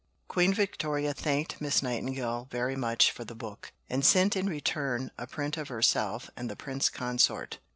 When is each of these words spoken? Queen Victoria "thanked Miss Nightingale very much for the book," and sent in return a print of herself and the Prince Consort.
Queen 0.27 0.51
Victoria 0.51 1.13
"thanked 1.13 1.61
Miss 1.61 1.83
Nightingale 1.83 2.47
very 2.49 2.75
much 2.75 3.11
for 3.11 3.23
the 3.23 3.35
book," 3.35 3.71
and 3.87 4.03
sent 4.03 4.35
in 4.35 4.47
return 4.49 5.11
a 5.15 5.27
print 5.27 5.57
of 5.57 5.67
herself 5.67 6.27
and 6.35 6.49
the 6.49 6.55
Prince 6.55 6.89
Consort. 6.89 7.59